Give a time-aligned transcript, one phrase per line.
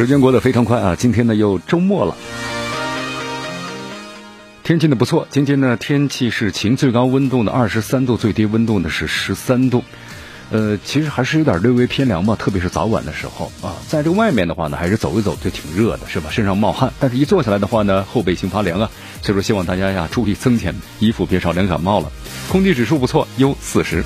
[0.00, 0.96] 时间过得非常快啊！
[0.96, 2.16] 今天呢又周末了，
[4.62, 5.28] 天气呢不错。
[5.28, 9.84] 今天呢天气是晴，最高温度呢二十三度，最低温度呢是十三度。
[10.50, 13.76] 呃，其实还是有点略微偏凉吧，特别是早晚的时候啊。
[13.88, 16.30] 在这外面的话呢，还是走一走就挺热的，是吧？
[16.30, 18.90] 身上冒汗，但是一坐下来的话呢，后背心发凉啊。
[19.20, 22.10] 所以说，希望大家呀注意增减衣服，别少凉感冒了。
[22.48, 24.02] 空气指数不错，优四十。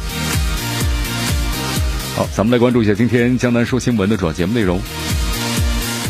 [2.17, 4.81] 好，咱们来关注一下今天江南说新闻的主要节目内容。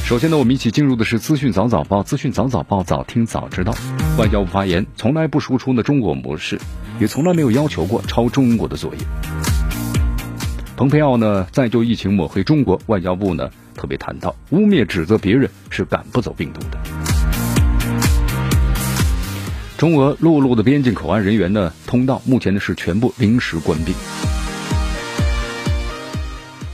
[0.04, 2.02] 首先呢，我们一起进入的是资讯早早报。
[2.02, 3.74] 资讯早早报，早听早知道。
[4.18, 6.60] 外交部发言，从来不输出呢中国模式，
[7.00, 9.00] 也从来没有要求过抄中国的作业。
[10.76, 16.78] 蓬佩奥呢再就疫情抹黑中国，外交部呢特别谈到，污蔑指责别人是赶不走病毒的。
[19.78, 23.94] 中俄陆路的边境口岸人员呢通道目前呢是全部临时关闭。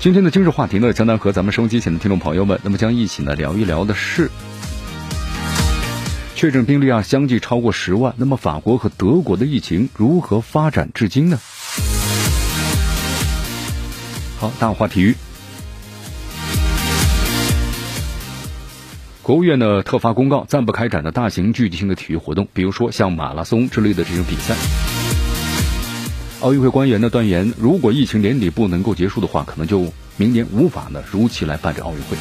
[0.01, 4.31] 今天的今日话题呢，江南和咱们收机前的听众朋友们，那么将一起呢聊一聊的是
[6.35, 8.15] 确诊病例啊，相继超过十万。
[8.17, 11.39] 那么法国和德国的疫情如何发展至今呢？
[14.39, 15.15] 好，大话体育，
[19.21, 24.57] 国务院呢特发公告，暂不开展的大型聚集性的体育活动，比如说像马拉松之类的这种比赛。
[26.41, 32.17] 奥运会官员呢断言，如果疫情年底不能够结束的话，可能就明年无法呢如期来办这奥运会。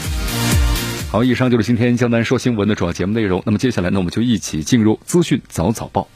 [1.09, 3.41] 好，以上就是今天江南说新闻的主要节目内容。
[3.45, 6.07] 那么接下来呢，我们就一起进入资讯早早报。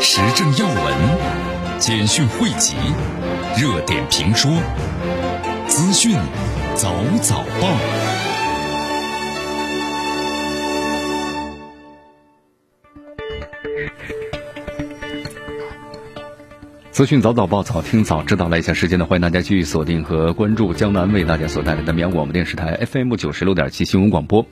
[0.00, 0.94] 时政要闻、
[1.78, 2.74] 简讯汇集、
[3.58, 4.50] 热点评说、
[5.66, 6.14] 资讯
[6.74, 8.07] 早早报。
[16.98, 18.48] 资讯早早报，早听早知道。
[18.48, 24.44] 来一下时间呢，欢迎大家继续锁定和关注江南为大家所带来的绵阳广播电视台 FM 九十六点七新闻广播。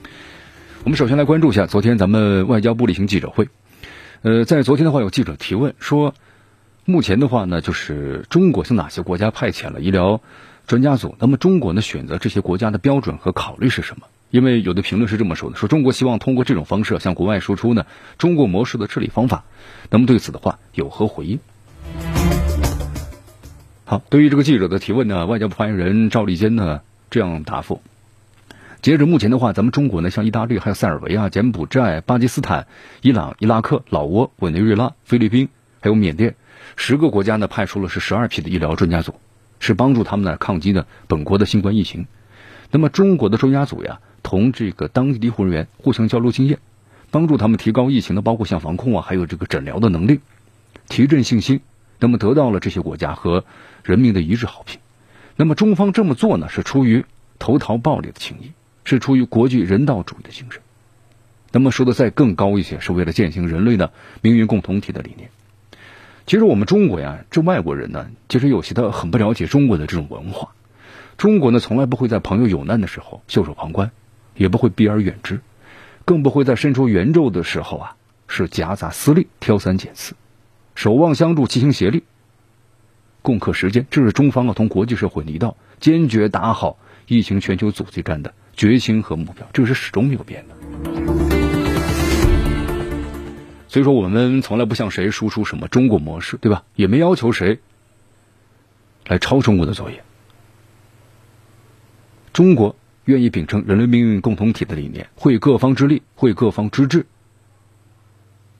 [0.85, 3.49] 我们首先来关注一下昨天咱们外交部例行记者会。
[4.23, 6.15] 呃，在昨天的话，有记者提问说，
[6.85, 10.21] 目前的话呢，就是中国向哪些国家派遣了医疗
[10.69, 11.17] 专家组？
[11.19, 14.07] 那么中国呢，选择这些国家的标准和考虑是什么？
[14.31, 17.87] 因为有的评论是这么说的：说中国希望通过这种方式向国外输出呢
[18.19, 19.43] 中国模式的治理方法。
[19.91, 21.41] 那么对此的话有何回应？
[23.89, 27.81] 好，对于这个记者的提问呢，外交部发言人赵立坚呢这样答复：
[28.83, 32.67] 截止目前的话，咱们中国呢，像意大利、还有塞尔维亚、柬埔寨、巴基斯坦、
[33.01, 35.49] 伊朗、伊拉克、老挝、委内瑞拉、菲律宾，
[35.81, 36.35] 还有缅甸
[36.75, 39.15] 十个国家呢，派出了是十二批的医疗专家组，
[39.61, 42.09] 是帮助他们呢抗击呢本国的新冠疫情。
[42.73, 46.59] 那么中国的专家组呀，同这个当地医护人员互相交流经验，
[47.13, 50.19] 帮助他们提高疫情的，包括像防控啊，还有这个诊疗的能力，
[50.89, 51.61] 提振信心。
[51.99, 53.45] 那么得到了这些国家和
[53.85, 54.81] 人民的一致好评。
[55.37, 57.05] 那么中方这么做呢，是出于
[57.39, 58.53] 投桃报李的情谊，
[58.85, 60.63] 是出于国际人道主义的精神。
[61.53, 63.93] 那么说的再更高一些，是为了践行人类的
[64.23, 65.31] 命运共同体的理念。
[66.27, 70.53] 其实我们中国呀，这外国人呢，其实有些他很不了解中国的这种文化。
[71.17, 73.91] 中国呢，从来不会在朋友有难的时候袖手旁观，
[74.35, 75.41] 也不会避而远之，
[76.05, 77.97] 更不会在伸出援助的时候啊，
[78.27, 80.15] 是夹杂私利、挑三拣四。
[80.77, 82.05] 守望相助，齐心协力，
[83.23, 86.79] 共克时艰，这是中方啊同国际社会一道坚决打好
[87.09, 90.55] 疫情全球阻击战的决心和目标，这个是始终没有变的。
[93.69, 96.65] 所以说，我们从来不向谁输出什么中国模式，对吧？
[96.75, 97.59] 也没要求谁
[99.07, 100.05] 来抄中国的作业。
[102.35, 102.77] 中国
[103.07, 107.07] 愿意秉承人类命运共同体的理念，会各方之力，会各方之智，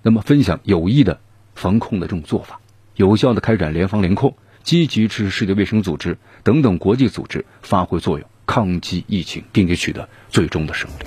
[0.01, 1.21] 那么分享有益的。
[1.57, 2.61] 防控的这种做法，
[2.95, 11.07] 有效的开展联防联控，积极支持世界卫生组织等等国际组织发挥作用，抗击疫情，并且取得最终的胜利。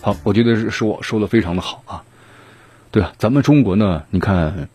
[0.00, 2.04] 好，我觉得是说说的非常的好啊，
[2.90, 4.68] 对啊，咱们中国呢，你看，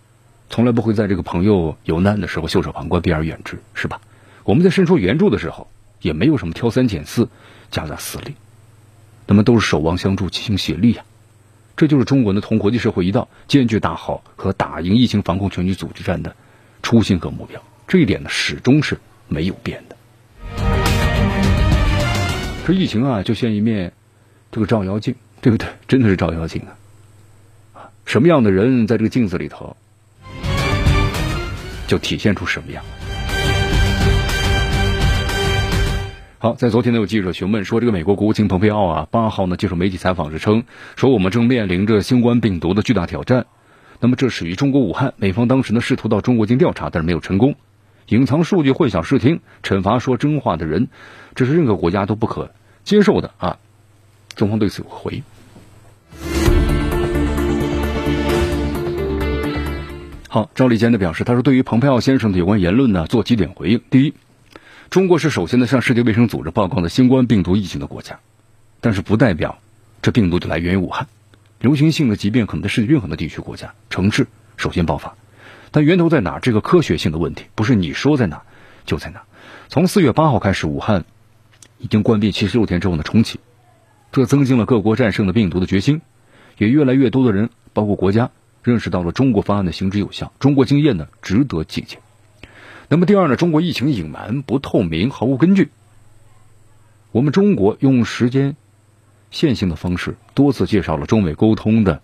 [0.50, 4.00] 从来不会在这个朋友有难的时候袖手旁观、避而远之，是吧？
[4.44, 5.68] 我们在伸出援助的时候，
[6.02, 7.30] 也没有什么挑三拣四、
[7.72, 8.36] 夹杂私利，
[9.26, 11.04] 那么都是守望相助、齐心协力呀。
[11.76, 16.36] 这就是中国呢同国际社会一道，坚决打好和打赢疫情防控全局阻击战的
[16.84, 17.62] 初心和目标。
[17.88, 18.98] 这一点呢，始终是
[19.28, 19.96] 没有变的。
[22.66, 23.92] 这疫情啊，就像一面
[24.52, 25.68] 这个照妖镜，对不对？
[25.88, 26.72] 真的是照妖镜啊！
[27.74, 29.76] 啊，什么样的人在这个镜子里头，
[31.88, 32.84] 就体现出什么样。
[36.44, 40.64] 好，在昨天呢，有记者询问说，这个美国国务卿蓬佩奥啊，八号呢接受媒体采访时称，
[40.96, 43.46] 说我们正面临着新冠病毒的巨大挑战。
[44.00, 47.54] 那么这始于中国武汉，美方当时呢试图到中国进行调查，但是没有成功，
[48.08, 50.88] 隐藏数据、混淆视听、惩罚说真话的人，
[51.36, 52.50] 这是任何国家都不可
[52.84, 53.60] 接受的啊！
[54.36, 55.24] 中方对此有回应。
[60.28, 63.80] 好，赵立坚呢表示，他说对于蓬佩奥先生的有关言论呢，做几点回应。
[63.92, 64.16] 第一。
[64.92, 68.20] 中国是首先的向世界卫生组织报告的新冠病毒疫情的国家，
[68.82, 69.58] 但是不代表
[70.02, 71.08] 这病毒就来源于武汉。
[71.62, 74.28] 流行性的疾病可能在世界任何的地区、国家、城市
[74.58, 75.16] 首先爆发，
[75.72, 76.40] 但源头在哪？
[76.40, 78.44] 这个科学性的问题不是你说在哪
[78.86, 79.22] 就在哪。
[79.70, 81.06] 从四月八号开始，武汉
[81.78, 83.40] 已经关闭七十六天之后呢重启，
[84.12, 86.02] 这增进了各国战胜的病毒的决心，
[86.58, 88.30] 也越来越多的人，包括国家，
[88.62, 92.02] 认识到了中国方案的行之有效，中国经验呢值得借鉴。
[92.92, 93.38] 那么第二呢？
[93.38, 95.70] 中国疫情隐瞒不透明，毫无根据。
[97.14, 98.58] 我们中国用时间
[99.30, 102.02] 线性的方式多次介绍了中美沟通的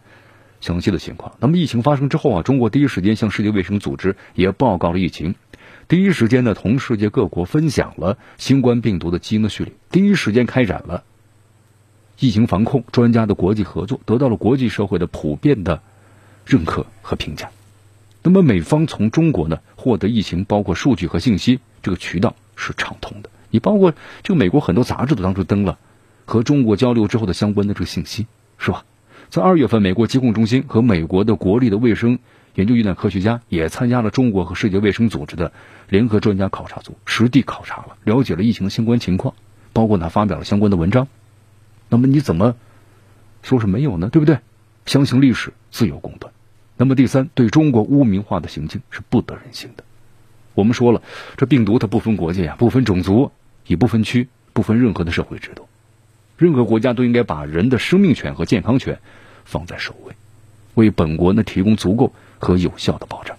[0.62, 1.34] 详细的情况。
[1.42, 5.36] 那么疫情发生之后啊，中国第一时间向世界卫生组织也报告了疫情，
[5.90, 11.04] 第一时间呢同世界各国分享了新冠病毒的基因的序列，第一时间开展了
[12.18, 15.82] 疫情防控专家的国际合作，得到了国际社会的普遍的
[16.46, 17.52] 认可和评价。
[18.28, 23.30] 那么美方从中国呢获得疫情包括数据和信息这个渠道是畅通的。
[23.52, 25.78] 你包括这个美国很多杂志都当初登了
[26.26, 28.28] 和中国交流之后的相关的这个信息，
[28.58, 28.84] 是吧？
[29.30, 32.20] 在二月份，美国疾控中心和美国的国立的卫生
[32.56, 35.54] 研究院的科学家也参加了中国和世界卫生组织的
[35.88, 39.36] 联合专家考察组，实地考察了，了解了疫情的相关情况，
[39.72, 41.08] 包括呢发表了相关的文章。
[41.88, 42.58] 那么你怎么
[43.42, 44.10] 说是没有呢？
[44.10, 44.40] 对不对？
[44.86, 46.34] 相信历史，自有公断。
[46.78, 49.84] 那么第三，对中国污名化的行径是不得人心的。
[50.54, 51.02] 我们说了，
[51.36, 53.32] 这病毒它不分国界呀，不分种族，
[53.66, 55.68] 也不分区，不分任何的社会制度。
[56.38, 59.00] 任何国家都应该把人的生命权和健康权
[59.44, 60.14] 放在首位，
[60.76, 63.36] 为本国呢提供足够和有效的保障。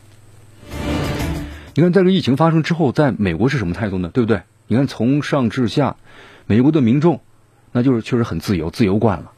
[1.75, 4.11] 你看，在这疫情发生之后，在美国是什么态度呢？
[4.13, 4.43] 对不对？
[4.67, 5.97] 你看，从上至下，
[6.47, 7.21] 美国的民众
[7.71, 9.31] 那就是确实很自由，自由惯了。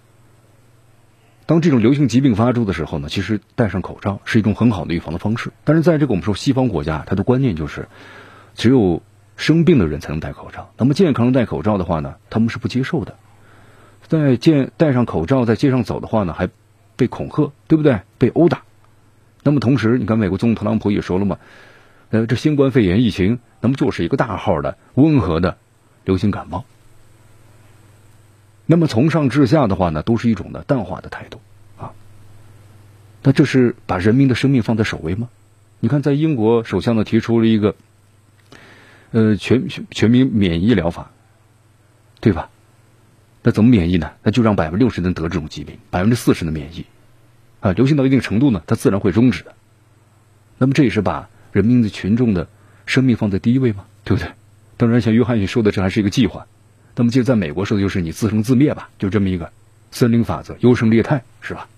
[1.50, 5.50] 当这种流行疾病发作的时候呢，其实戴上口罩是一种很好的预防的方式。
[5.64, 7.88] 但是在这个我们说西方国家，它的观念就是，
[8.54, 9.02] 只有
[9.34, 10.70] 生病的人才能戴口罩。
[10.76, 13.16] 那么健康人戴口罩的话呢，他们是不接受的。
[14.06, 16.48] 在见戴上口罩在街上走的话呢，还
[16.94, 17.98] 被恐吓，对不对？
[18.16, 18.62] 被殴打。
[19.42, 21.38] 那么同时，你看美国总统特朗普也说了嘛，
[22.10, 25.56] 呃，这新冠肺炎疫情那么就是一个大号的温和的
[26.04, 26.64] 流行感冒。
[28.70, 31.40] 那么从上至下的话呢，都是一种的淡化的态度
[31.76, 31.90] 啊。
[33.24, 35.28] 那这是把人民的生命放在首位吗？
[35.80, 37.74] 你看，在英国首相呢提出了一个
[39.10, 41.10] 呃全全民免疫疗法，
[42.20, 42.48] 对吧？
[43.42, 44.12] 那怎么免疫呢？
[44.22, 46.86] 那就让百分之六十人得这种疾病，百分之四十的免疫
[47.58, 49.52] 啊，流行到一定程度呢，它自然会终止的。
[50.58, 52.46] 那么这也是把人民的群众的
[52.86, 53.86] 生命放在第一位吗？
[54.04, 54.30] 对不对？
[54.76, 56.46] 当然，像约翰逊说的，这还是一个计划。
[56.96, 59.52] 那么，就在美国说的就是你自生自灭吧，就这么一个
[59.90, 61.68] 森林法则，优胜劣汰，是吧？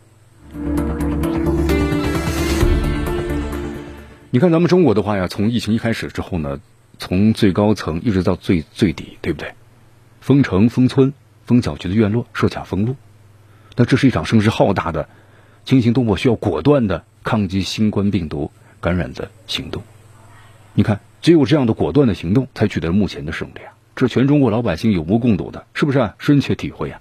[4.31, 6.59] 你看咱们中国的话呀，从疫情一开始之后呢，
[6.99, 9.53] 从最高层一直到最最底，对不对？
[10.21, 11.13] 封城、封村、
[11.45, 12.97] 封小区的院落、设卡封路，
[13.77, 15.09] 那这是一场声势浩大的、
[15.65, 18.51] 惊心动魄、需要果断的抗击新冠病毒
[18.81, 19.83] 感染的行动。
[20.75, 23.75] 你看，只有这样的果断的行动，才取得了目前的胜利啊！
[23.95, 26.15] 这全中国老百姓有目共睹的，是不是啊？
[26.19, 27.01] 深切体会啊。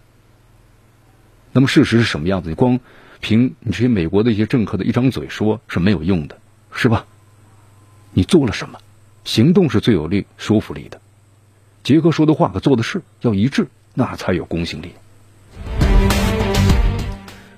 [1.54, 2.50] 那么事实是什么样子？
[2.50, 2.80] 你光
[3.20, 6.38] 凭你这些美国的一些政客的一张嘴说是没有用的，
[6.74, 7.06] 是吧？
[8.14, 8.80] 你做了什么？
[9.24, 11.00] 行动是最有力说服力的。
[11.84, 14.94] 杰克说的话和做的事要一致，那才有公信力。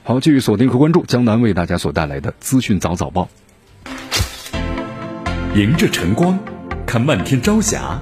[0.03, 3.29] 好，继续锁定和关注江南为大家所带来的资讯早早报。
[5.55, 6.37] 迎着晨光，
[6.85, 8.01] 看漫天朝霞。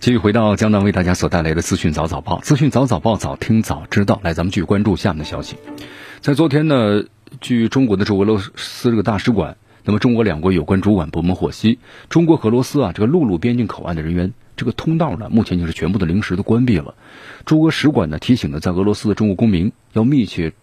[0.00, 4.18] 继续回到江南为大家所带来的资讯早早报，资讯早早报，早听早知道。
[4.24, 5.56] 来，咱们继续关注下面的消息。
[6.22, 7.04] 在昨天呢，
[7.42, 16.94] 据中国的驻俄罗斯这个大使馆，那么中国两国有关主管部门获悉，中国俄罗斯啊这个陆路边境口岸的人员这个通道呢，目前就是全部的临时的关闭了。
[17.44, 20.54] 驻俄使馆呢提醒呢，在俄罗斯的中国公民要密切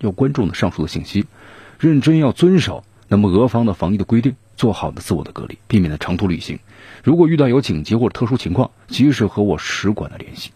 [0.00, 1.24] 要关注呢上述的信息，
[1.80, 4.34] 认真要遵守那么俄方的防疫的规定。
[4.56, 6.60] 做好的自我的隔离，避免了长途旅行。
[7.02, 10.52] 如果遇到有紧急或者特殊情况，及时和我使馆的联系。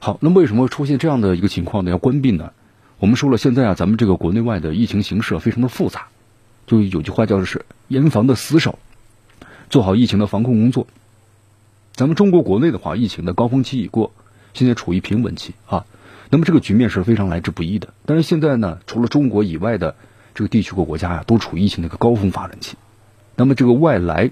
[0.00, 1.90] 好，那么为什么会出现这样的一个情况呢？
[1.90, 2.52] 要关闭呢？
[2.98, 6.08] 我们说了，现在啊，咱们这个国内外的疫情形势非常的复杂，
[6.66, 8.78] 就有句话叫做是严防的死守，
[9.70, 10.88] 做好疫情的防控工作。
[11.92, 14.12] 咱们中国国内的话，疫情的高峰期已过，
[14.52, 15.84] 现在处于平稳期啊。
[16.30, 17.94] 那么这个局面是非常来之不易的。
[18.04, 19.94] 但是现在呢，除了中国以外的
[20.36, 22.76] 这个地区和国家呀，都处于疫情的一个高峰发展期。
[23.36, 24.30] 那么这个外来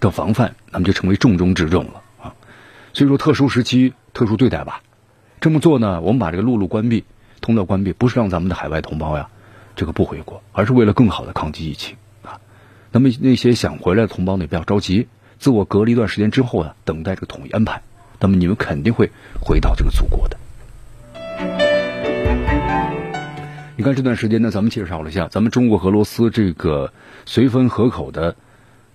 [0.00, 2.34] 的防范，那么就成为重中之重了啊。
[2.92, 4.82] 所以说，特殊时期特殊对待吧。
[5.40, 7.04] 这么做呢，我们把这个陆路关闭、
[7.40, 9.30] 通道关闭，不是让咱们的海外同胞呀
[9.76, 12.38] 这个不回国，而是为了更好的抗击疫情啊。
[12.90, 15.08] 那么那些想回来的同胞呢，不要着急，
[15.38, 17.82] 自我隔离一段时间之后呢，等待这个统一安排。
[18.20, 20.36] 那么你们肯定会回到这个祖国的。
[23.82, 26.92] 你看这段时间呢，咱们介绍了一下，咱们中国俄罗斯这个
[27.26, 28.36] 绥芬河口的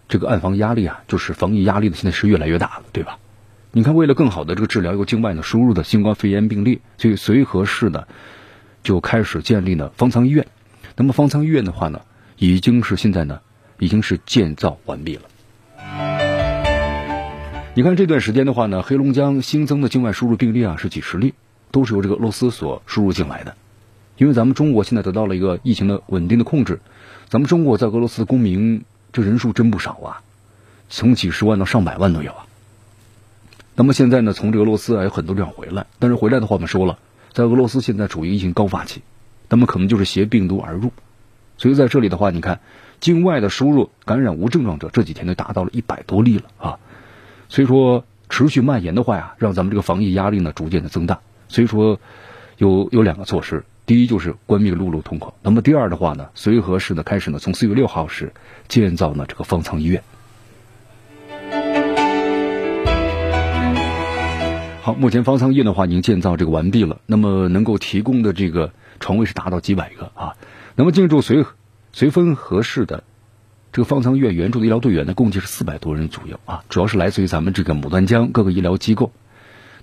[0.08, 3.20] 这个暗防压力啊，就是防疫压力呢，现在是越来越大了，对吧？
[3.74, 8.06] 你看，为了更好的这个治疗由境外呢输入的新冠肺炎病例，所以绥河市呢
[8.82, 10.48] 就开始建立了方舱医院。
[10.96, 12.00] 那么方舱医院的话呢，
[12.38, 13.41] 已经是现在呢
[13.79, 15.24] 已经是建造完毕了。
[17.74, 21.34] 你看这段时间的话呢，黑龙江新增的境外输入病例啊是几十例，
[21.72, 23.58] 都是由这个俄罗斯所输入进来的。
[24.17, 26.79] 因为咱们中国现在得到了一个疫情的稳定的控制，
[27.29, 28.83] 咱们中国在俄罗斯的公民
[29.13, 30.21] 这人数真不少啊，
[30.89, 32.45] 从几十万到上百万都有啊。
[33.75, 36.97] 那么现在呢，从这俄罗斯啊有很多这样回来，但是回来的话我们说了，
[37.31, 39.03] 在俄罗斯现在处于疫情高发期，
[39.50, 40.91] 那么可能就是携病毒而入，
[41.57, 42.59] 所以在这里的话，你看
[43.00, 46.79] 境外的输入感染无症状者这几天都达到了一百多例了啊，
[47.50, 52.00] 所以说持续蔓延的话呀，让咱们这个防疫压力呢逐渐的增大，所以说
[52.57, 53.63] 有有两个措施。
[53.88, 58.34] 第一就是关闭陆路通口，那么第二的话呢，绥河市呢开始呢从四月六号时
[58.67, 60.03] 建造呢这个方舱医院。
[64.82, 70.36] 好，目前方舱医院的话已经建造这个完毕了，那么能够提供的这个床位是达到几百个啊。
[70.75, 71.46] 那么进驻绥
[71.94, 73.06] 绥芬河市的
[73.72, 79.13] 这个方舱医院援助的医疗队员呢，共计是四百多人左右啊，主要是来自于咱们这个牡丹江各个医疗机构，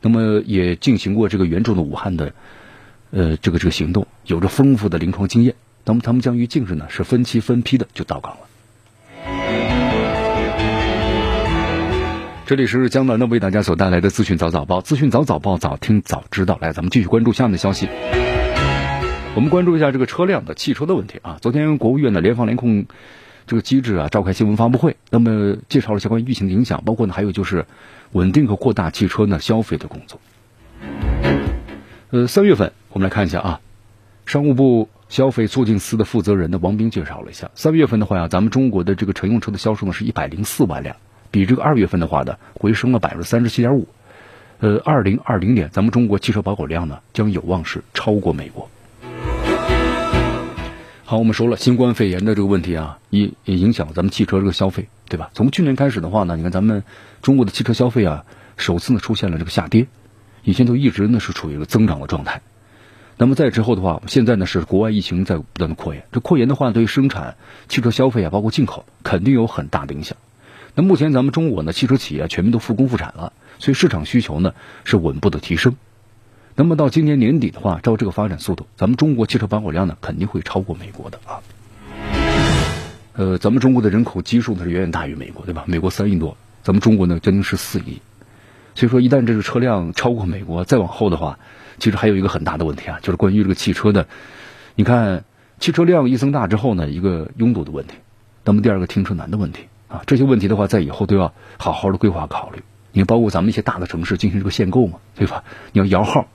[0.03, 2.35] 那么也进行过这个援助的武汉的。
[3.17, 5.55] 呃，这个这个行动有着丰富的临床经验，
[5.85, 8.41] 那么他们将于近日呢是分期分批的就到岗了。
[12.45, 16.59] 这里是江南的为大家所带来的资讯早早报，资讯早早报早听早知道。
[16.61, 17.89] 来，咱们继续关注下面的消息。
[19.37, 21.39] 我们关注一下这个车辆的汽车的问题啊。
[21.41, 22.87] 昨天国务院的联防联控
[23.47, 27.65] 这个机制啊召开新闻发布会，那么介绍了相关疫情的影响，包括呢还有就是
[28.11, 30.19] 稳定和扩大汽车呢消费的工作。
[32.15, 33.61] 呃，三月份我们来看一下啊，
[34.25, 40.95] 商务部消费促进司的负责人呢王斌介绍了一下，三月份的话呀，咱们中国的这个乘用车的销售呢是一百零四万辆，
[41.33, 43.89] 比这个二月份的话呢回升了百分之三十七点五。
[44.61, 48.71] 呃，二零二零年咱们中国汽车保有量呢将有望是超过美国。
[51.05, 55.31] 好，我们说了新冠肺炎的这个问题啊，也也影响咱们汽车这个消费，对吧？
[55.35, 56.85] 从去年开始的话呢，你看咱们
[57.23, 58.25] 中国的汽车消费啊，
[58.57, 59.89] 首次呢出现了这个下跌。
[60.45, 62.43] 以前都一直呢是处于一个增长的状态，
[63.17, 67.37] 那么再之后的话，现在呢是国外疫情在不断的扩延，这扩延的话对于生产
[67.69, 70.17] 汽车消费啊，包括进口肯定有很大的影响。
[70.75, 75.77] 那目前咱们中国呢汽车企业全面都复工复产了，所以市场需求呢是稳步的提升。
[76.57, 81.41] 那么到今年年底的话，照这个发展速度，咱们中国汽车保有量呢肯定会超过美国的啊。
[83.15, 85.65] 呃，咱们中国的人口基数呢是远远大于美国，对吧？
[85.67, 88.01] 美国三亿多，咱们中国呢将近是四亿。
[88.75, 91.39] 所以说，一旦这个车辆超过美国，再往后的话，
[91.79, 94.07] 其实还有一个很大的问题啊，就是关于这个汽车的。
[94.75, 95.25] 你看，
[95.61, 97.95] 汽车量一增大之后呢，一个拥堵的问题，
[98.45, 102.63] 那么第二个停车难的问题啊，这些问题的话，在以后都要好好的规划考虑。
[102.91, 105.45] 你，包括咱们一些大的城市进行这个限购嘛，对吧？
[105.73, 106.27] 你要摇号，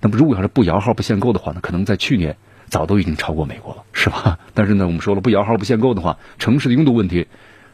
[0.00, 4.38] 那么如果要是不摇号不限购的话呢，可能在去年早都已经超过美国了，是吧？
[4.52, 7.26] 但是呢，我们说了，不摇号不限购的话，城市的拥堵问题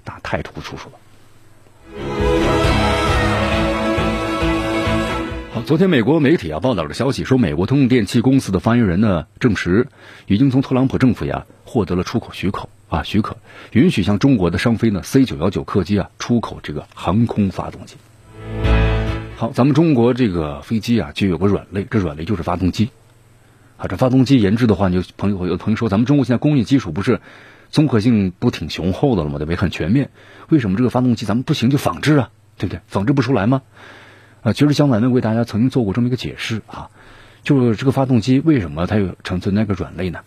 [0.04, 0.99] 那太突出了。
[5.66, 9.88] 昨天，美国媒体啊报道了消息，说美国通用电气公司的发言人呢证实，
[10.26, 13.38] 已经从特朗普政府呀获得了出口许可啊许可，
[13.73, 17.97] 允许向中国的商飞呢 C 九幺九客机啊出口这个航空发动机。
[19.37, 22.90] 好，咱们中国这个飞机啊，就有个软肋，这软肋就是发动机。
[23.78, 27.23] 啊，这发动机研制的话，就朋友有朋友说，咱们中国现在工业基础不是
[27.71, 29.38] 综合性不挺雄厚的了吗？
[29.38, 29.56] 对不对？
[29.56, 30.11] 很全面，
[30.50, 32.30] 为什么这个发动机咱们不行就仿制啊？
[32.59, 32.80] 对不对？
[32.87, 33.62] 仿制不出来吗？
[34.45, 36.91] 啊，其实江南呢为大家曾经做过这么一个解释啊，
[37.43, 40.21] 就是这个发动机为什么它有存在那个软肋呢？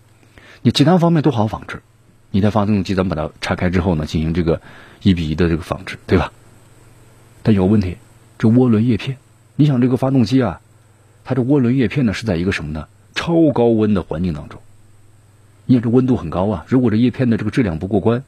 [0.64, 1.84] 你其他方面都好仿制，
[2.32, 4.60] 你的发动机咱们把它拆开之后呢，进行这个
[5.04, 6.34] 一比一的这个仿制，对吧？
[7.44, 7.98] 但有问题，
[8.40, 9.18] 这涡轮叶片，
[9.56, 10.62] 你想这个发动机啊，
[11.24, 12.88] 它这涡轮叶片呢是在一个什么呢？
[13.14, 14.60] 超高温的环境当中，
[15.66, 18.24] 你看这温度很高啊，如果这叶片的这个质量不过关，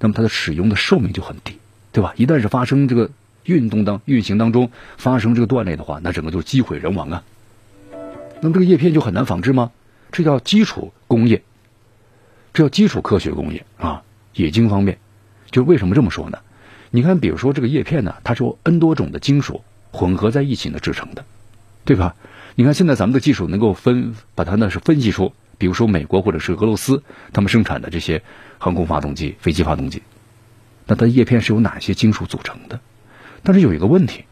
[0.00, 1.58] 那么它的使用的寿命就很低，
[1.92, 2.14] 对吧？
[2.16, 3.10] 一旦是发生这个
[3.44, 7.22] 运动当运行当中发生这个断裂的话，那整个就是机毁人亡啊。
[8.40, 9.70] 那么这个叶片就很难仿制吗？
[10.12, 11.42] 这叫基础工业，
[12.52, 14.02] 这叫基础科学工业啊。
[14.34, 14.98] 冶金方面，
[15.50, 16.38] 就为什么这么说呢？
[16.90, 21.24] 你看，比如说这个叶片呢，它是由 N 多种的金属混合在一起呢制成的，
[21.84, 22.14] 对吧？
[22.54, 28.22] 你看，现在咱们的技术能够分把它呢是分析出，比如说美国或者是俄罗斯他们生产的这些
[28.58, 30.02] 航空发动机、飞机发动机，
[30.86, 32.80] 那它叶片是由哪些金属组成的？
[33.42, 34.24] 但是有一个问题，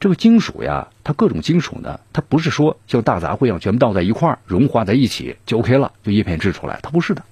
[0.00, 7.22] 这个金属呀，它各种金属呢，它不是说像大杂烩一样全部倒在一块儿融化在一起就 OK 了，就叶片制出来，它不是的，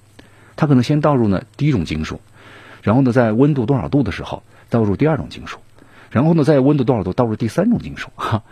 [0.55, 2.19] 它可能先倒入呢第一种金属，
[2.81, 5.59] 然后呢在温度多少度的时候倒入第二种金属，
[6.09, 8.43] 然后呢在温度多少度倒入第三种金属，哈。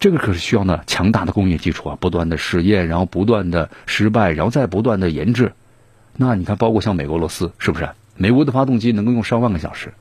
[0.00, 5.52] 这个可是需要呢强大的工业基础啊，不断的试验，然后不断的失败，然后再不断的研制。
[6.16, 7.88] 那你看，包括像美国、俄罗斯，是不是？
[8.16, 9.92] 美国的发动机能够用上万个小时，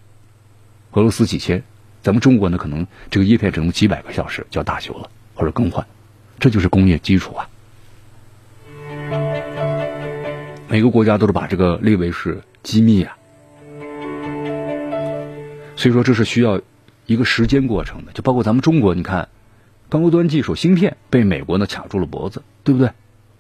[0.92, 1.64] 俄罗斯几千，
[2.02, 5.86] 咱们中国呢，可能这个叶片只用几百个小时就要大修了或者更换，
[6.40, 7.50] 这就是工业基础啊。
[10.68, 13.18] 每个国家都是把这个列为是机密啊，
[15.76, 16.62] 所以说这是需要
[17.06, 19.30] 一个时间过程的，就包括咱们中国，你看。
[19.90, 22.92] 高端技术芯片被美国呢卡住了脖子，对不对？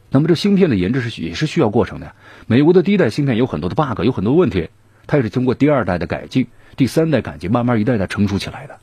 [0.09, 2.13] 那么这芯片的研制是也是需要过程的。
[2.45, 4.69] 美国的第一代芯片有很多的 bug，有很多问题，
[5.07, 8.77] 它也是经过第二代的改进、第三代改进，慢慢一代代成熟起来的。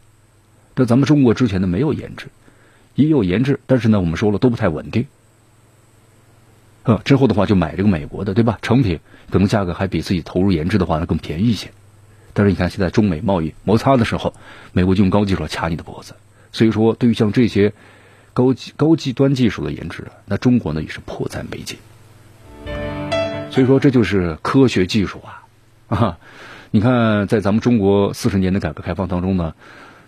[0.75, 2.27] 这咱们中国之前呢没有研制，
[2.95, 5.07] 也有研制，但是呢我们说了都不太稳定。
[6.83, 8.59] 呃，之后的话就买这个美国的，对吧？
[8.61, 8.99] 成品
[9.31, 11.71] 可能价格还比自己投入研制的话呢更便宜一些。
[12.33, 14.35] 但是你看现在中美贸易摩擦的时候，
[14.73, 16.15] 美国就用高技术掐你的脖子。
[16.53, 17.73] 所以说，对于像这些
[18.33, 21.77] 高级高级端技术的研制，那中国呢也是迫在眉睫。
[23.51, 25.44] 所以说，这就是科学技术啊！
[25.89, 26.19] 啊，
[26.71, 29.55] 你看，在咱们中国四十年的改革开放当中呢，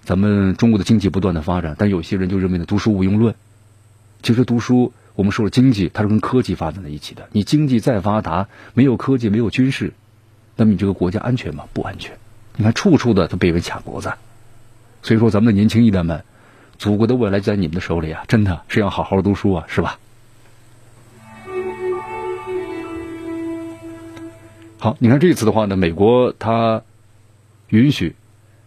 [0.02, 3.34] 咱们中国的经济不断的发展，但有些人就认为呢，读书无用论。
[4.22, 7.28] 其实读书，我们说了，经济它是跟科技发展在一起的。
[7.32, 9.92] 你经济再发达，没有科技，没有军事，
[10.56, 11.64] 那么你这个国家安全吗？
[11.72, 12.16] 不安全。
[12.56, 14.12] 你看，处处的都被人卡脖子。
[15.02, 16.24] 所以说，咱们的年轻一代们。
[16.78, 18.24] 祖国的未来就在你们的手里啊！
[18.28, 19.98] 真的是要好好读书啊，是吧？
[24.78, 26.82] 好，你看这次的话呢，美国它
[27.70, 28.14] 允许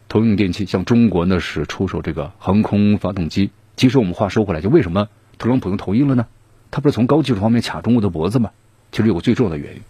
[0.08, 3.52] 通用电气向中国呢是出售这个航空发动机。
[3.78, 6.26] 其实我们话说回来，就为什么特朗普用同意了呢？
[6.72, 8.50] 他不是从高技术方面卡中国的脖子吗？
[8.92, 9.82] 其实有个最重要的原因，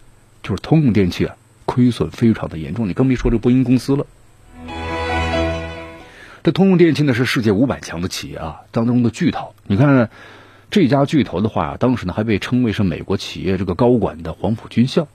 [0.43, 2.89] 就是通用电气啊亏损非常的严重。
[2.89, 4.05] 你更别说这波音公司了。
[6.43, 9.55] 这通用电气呢是世界五百强的企业啊当中的巨头。
[9.67, 10.09] 你看
[10.69, 15.07] 这家巨头的话，当时呢还被称为是美国企业这个高管的黄埔军校。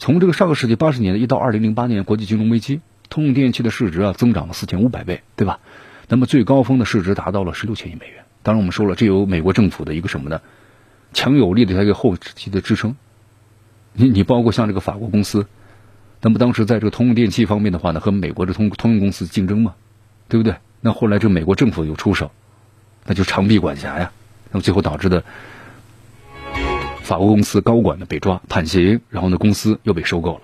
[0.00, 5.60] 从这个上个世纪八十年代一到二零零八年国际金融危机，通用电气的市值啊增长了四千五百倍，对吧？
[6.08, 8.24] 那么最高峰的市值达到了十六千亿美元。
[8.42, 10.40] 当然我们说了，这有美国政府的一个什么呢？
[11.12, 12.96] 强有力的一个后期的支撑。
[13.92, 15.46] 你你包括像这个法国公司，
[16.22, 19.74] 那么当时在这个通用电气方面的话呢，和美国的通通用公司竞争嘛。
[20.28, 20.54] 对不对？
[20.80, 22.30] 那后来这美国政府又出手，
[23.04, 24.12] 那就长臂管辖呀。
[24.52, 25.24] 那么最后导致的
[27.10, 30.40] 法国公司高管呢被抓判刑，然后呢公司又被收购了。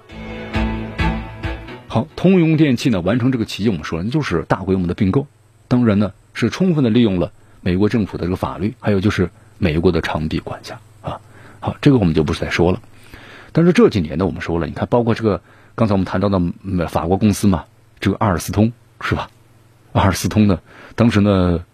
[1.87, 5.29] 好，通用电气呢完成这个奇迹，我们说那就是大规模的并购。
[5.69, 11.21] 当然呢是充分的利用了美国政府的这个法律，还有就是美国的长臂管辖啊。
[11.61, 12.83] 好，这个我们就不再说了。
[13.53, 15.41] 但是这几年呢，我们说了，你看，包括这个
[15.77, 17.67] 刚才我们谈到的法国公司嘛，
[18.01, 19.31] 这个阿尔斯通是吧？
[19.93, 20.59] 阿尔斯通呢，
[20.97, 21.65] 当时呢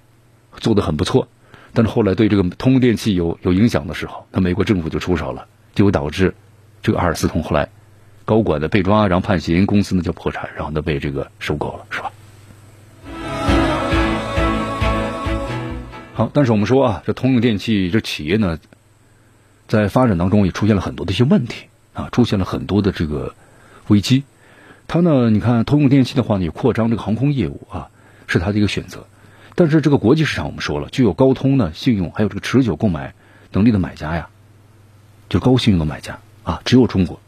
[0.59, 1.28] 做的很不错，
[1.74, 6.35] 但是后来对这个通用电气有有影响的时候，那美国政府就出手了，就会导致
[6.82, 7.68] 这个阿尔斯通后来
[8.24, 12.12] 高管的被抓，然后判刑，公司呢就破产，然后呢被这个收购了，是吧？
[16.14, 18.58] 好，但是我们说啊，这通用电气这企业呢，
[19.66, 23.35] 在发展当中也出现了很多的一些问题啊，出现了很多的这个
[23.88, 24.24] 危机。
[24.87, 27.88] 它呢，你看通用电气的话呢，也扩张这个航空业务啊。
[28.28, 29.06] 是他的一个选择，
[29.55, 33.15] 但是这个国际市场，我们说了，具有高通的信用，还有这个持久购买
[33.53, 34.29] 能力的买家呀，
[35.29, 37.21] 就高信用的买家啊，只有中国。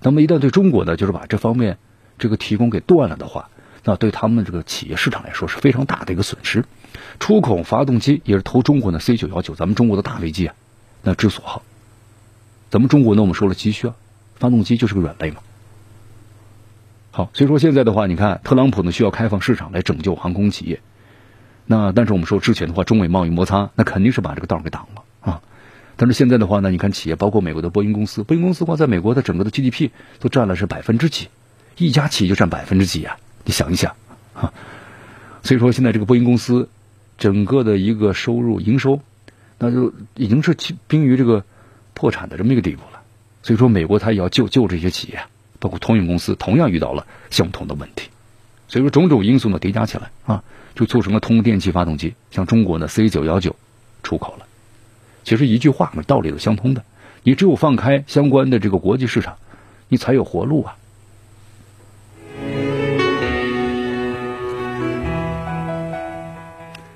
[0.00, 1.78] 那么一旦对中国呢，就是把这方面
[2.18, 3.48] 这个提供给断了的话，
[3.84, 6.64] 那对他们这个企业市场来说是非常大的一个损失。
[7.18, 10.54] 出口发动机也是投中国的 C 九幺九，咱们中国的大飞机啊，
[11.02, 11.62] 那之所好。
[12.70, 13.94] 咱们中国呢，我们说了急需啊，
[14.34, 15.38] 发动机就是个软肋嘛。
[17.10, 20.80] 好，所以说现在的话，你看特朗普呢需要开放市场来拯救航空企业。
[21.66, 25.42] 那但是我们说之前的话，中美贸易摩擦，那肯定是把这个道给挡了啊。
[25.96, 31.28] 但是现在的话呢，你看企业包括美国的波音公司，波音公司的话在美国的整个的 GDP 都占了是百分之几，
[31.76, 33.16] 一家企业就占百分之几啊？
[33.44, 33.94] 你想一想
[34.34, 34.52] 啊。
[35.42, 36.68] 所以说现在这个波音公司
[37.18, 39.00] 整个的一个收入营收，
[39.58, 40.56] 那就已经是
[40.88, 41.44] 濒于这个
[41.94, 43.02] 破产的这么一个地步了。
[43.42, 45.24] 所以说美国它也要救救这些企业，
[45.58, 48.08] 包括通用公司同样遇到了相同的问题。
[48.72, 50.42] 所以说种种因素呢叠加起来啊。
[50.74, 53.56] 就促成了通电气发动机向中国的 C 九幺九
[54.02, 54.46] 出口了。
[55.22, 56.82] 其实一句话嘛，道理都相通的。
[57.22, 59.36] 你只有放开相关的这个国际市场，
[59.88, 60.76] 你才有活路啊。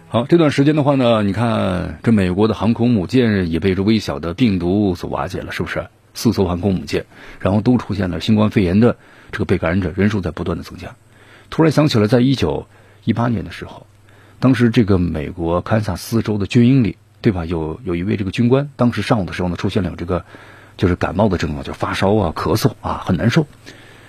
[0.09, 5.87] 好，这段时间的话呢，你看这美国的航空母舰也被这微小的病毒所瓦解了，是不是？
[6.15, 7.05] 四艘航空母舰，
[7.41, 8.97] 然后都出现了新冠肺炎的
[9.33, 10.97] 这个被感染者人数在不断的增加。
[11.50, 12.66] 突然想起了，在一九。
[13.04, 13.87] 一八年的时候，
[14.40, 17.44] 当时这个美国堪萨斯州的军营里，对吧？
[17.44, 20.24] 有有一位这个军官，当时上午的时候呢，出现了这个
[20.76, 23.46] 就是感冒的症状，就发烧啊、咳嗽啊，很难受。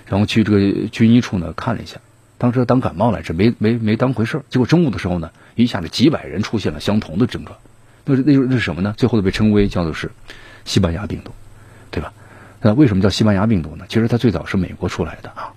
[0.08, 2.00] 然后去这个军医处呢看了一下，
[2.38, 7.56] 当时当感冒来着，没没没当回事结果中午的时候呢，一下子几百人出现了相同的症状。
[8.04, 8.94] 那那那是什么呢？
[8.96, 10.10] 最后被称为叫做是
[10.64, 11.30] 西班牙病毒，
[11.92, 12.12] 对吧？
[12.62, 13.84] 那为什么叫西班牙病毒呢？
[13.88, 15.52] 其实它最早是美国出来的啊，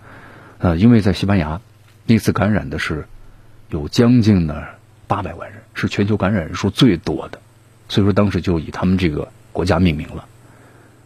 [0.60, 1.60] 呃，因为在西班牙
[2.12, 3.06] 那次感染的是。
[3.74, 4.66] 有将近呢
[5.08, 7.40] 八百万人，是全球感染人数最多的，
[7.88, 10.26] 所以说当时就以他们这个国家命名了，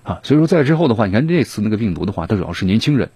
[0.02, 3.12] 啊，所以说在之后的话，你看这次那个病毒的话，它主要是年轻人。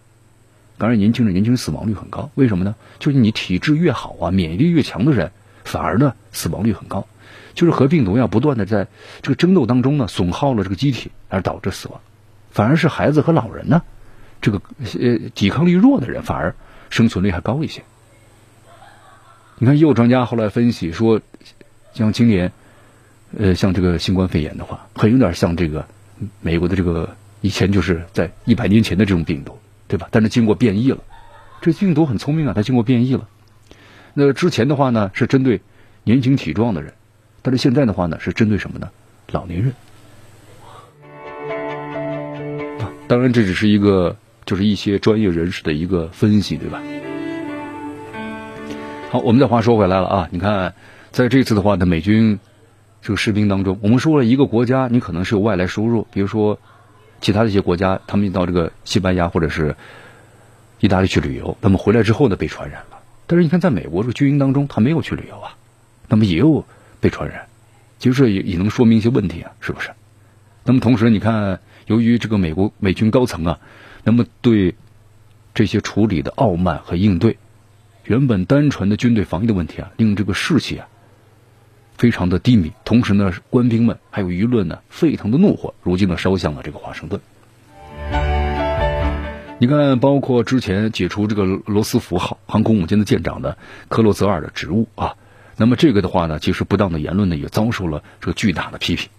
[0.78, 2.76] 感染，年轻人年轻人死亡率很高，为什么呢？
[3.00, 5.32] 就是你体质越好啊，免疫力越强的人，
[5.64, 7.08] 反而呢死亡率很高，
[7.56, 8.88] 就是和病毒要不断的在
[9.24, 12.00] 这个争斗当中呢损耗了这个机体而导致死亡，
[12.52, 13.82] 反而是孩子和老人呢，
[14.42, 16.54] 这个呃抵抗力弱的人反而
[16.90, 17.84] 生存率还高一些。
[19.58, 21.22] 你看，也有专家后来分析说，
[21.94, 22.52] 像今年，
[23.38, 25.86] 呃，像这个新冠肺炎的话，很有点像这个
[26.42, 30.08] 美国的这个以前就是在一百年前的这种病毒，对吧？
[30.12, 31.04] 但是经过变异了，
[31.62, 33.28] 这病毒很聪明啊，它经过变异了。
[34.14, 35.62] 那之前的话呢，是针对
[36.04, 36.94] 年轻体壮的人，
[37.42, 38.90] 但是现在的话呢，是针对什么呢？
[39.32, 39.74] 老年人。
[43.08, 44.16] 当然这只是一个，
[44.50, 46.82] 就是一些专业人士的一个分析，对吧？
[49.12, 50.28] 好，我们再话说回来了啊！
[50.32, 50.74] 你看，
[51.12, 52.40] 在这次的话呢，美军
[53.00, 56.60] 这个士兵当中，我们说了一个国家，你可能是有外来输入，比如说
[57.22, 59.76] 其他的一些国家，他们到这个西班牙或者是
[60.80, 62.98] 意大利去旅游，那么回来之后呢被传染了。
[63.28, 65.54] 但是你看，在美国这个军营当中，他没有去旅游啊，
[66.08, 66.66] 那么也有
[67.00, 67.46] 被传染，
[68.00, 69.92] 其实也也能说明一些问题啊，是不是？
[70.64, 73.60] 那么同时，你看，由于这个美国美军高层啊，
[74.04, 74.76] 那么对
[75.54, 77.38] 这些处理的傲慢和应对。
[78.06, 80.88] 原本单纯的军队防御的问题啊，令这个士气啊
[81.96, 82.72] 非常的低迷。
[82.84, 87.22] 同时呢，官兵们还有舆论呢，沸腾的怒火，如今呢烧向了这个华盛顿。
[89.60, 93.58] 你看，包括之前解除这个罗斯福号航空母舰的舰长的
[93.90, 95.16] 克洛泽尔的职务啊，
[95.58, 99.10] 那么这个的话呢，其实不当的言论呢，也遭受了这个巨大的批评。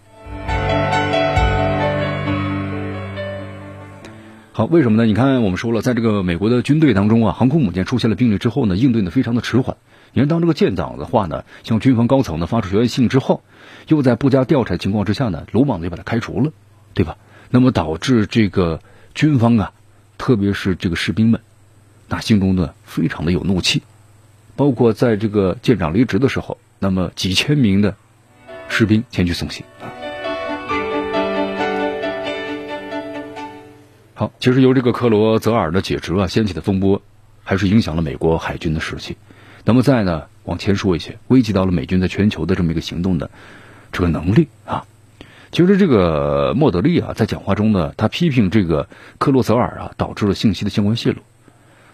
[4.61, 5.07] 好，为什么呢？
[5.07, 9.79] 你看，我们说了，在这个美国的军队当中啊，航空母舰出现了病例之后呢，应对呢非常的迟缓。
[10.12, 13.42] 你看，当这个舰长的话呢，向军方高层呢发出求援信之后，
[13.88, 16.53] 又在不加调查情况之下呢，鲁莽的就把他开除了，
[16.92, 17.16] 对吧？
[17.49, 18.83] 那么导致这个
[19.14, 19.73] 军方啊，
[20.18, 21.40] 特别是这个士兵们，
[22.11, 23.83] 那心中呢非常的有怒气。
[24.57, 27.96] 包括在这个舰长离职的时候，那么几千名的
[28.68, 29.64] 士兵前去送行。
[34.21, 37.01] 好，其实由这个克罗泽尔的解职啊掀起的风波，
[37.43, 39.17] 还是影响了美国海军的士气。
[39.65, 43.31] 那么再呢往前说一些，危及到了美军在全球的这么一个行动的
[43.91, 44.85] 这个能力啊。
[45.53, 51.23] 其实这个莫德利啊在讲话中呢，他批评这个克罗泽尔啊导致了信息的相关泄露。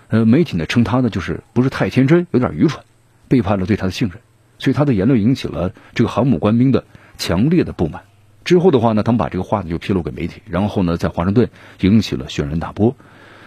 [0.08, 2.82] 呃，媒体呢称他呢就是不是太天真，有点愚蠢，
[3.28, 4.18] 背叛了对他的信任，
[4.58, 6.82] 所以他的言论引起了这个航母官兵的
[7.18, 8.02] 强烈的不满。
[8.46, 12.94] 之后的话呢，他们把这个话呢就披露给媒体，然后呢，在华盛顿引起了轩然大波。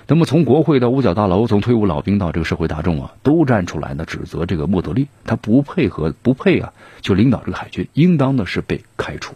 [0.07, 9.35] 那么从国会到五角大楼，从退伍老兵到这个社会大众啊，都站出来呢，指责这个莫德利，他不配合，不配啊，就领导这个海军，应当呢是被开除。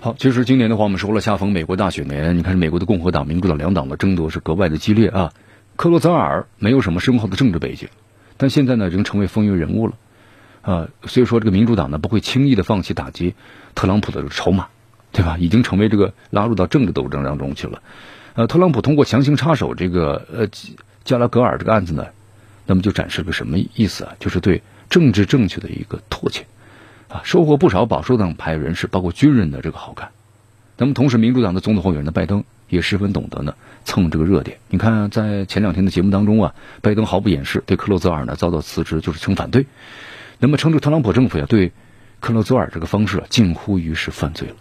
[0.00, 5.32] 好，其实今年的话，我们说了，恰逢美国大选年，你看美国的共和党、民主党两党的争夺是格外的激烈啊。
[5.78, 7.88] 克洛泽尔没有什么深厚的政治背景，
[8.36, 9.94] 但现在呢，已经成为风云人物了。
[10.62, 13.36] 啊，所以说这个民主党呢不会轻易的放弃打击
[13.76, 14.66] 特朗普的这个筹码，
[15.12, 15.38] 对吧？
[15.38, 17.80] 已经成为这个拉入到政治斗争当中去了。
[18.34, 20.48] 呃，特朗普通过强行插手这个呃
[21.04, 22.08] 加拉格尔这个案子呢，
[22.66, 24.16] 那么就展示了个什么意思啊？
[24.18, 26.42] 就是对政治正确的一个唾弃
[27.06, 30.10] 啊，收获不少保守党派人士包括军人的这个好感。
[30.76, 33.54] 那么同时，民主党的总统候选人拜登也十分懂得呢
[33.88, 34.58] 蹭这个热点。
[34.68, 39.64] 你看，在前两天的节目当中啊，拜登毫不掩饰对克洛泽尔呢遭到辞职就是称反对。
[40.38, 41.72] 那么，称这特朗普政府呀，对
[42.20, 44.54] 克洛泽尔这个方式啊，近乎于是犯罪了。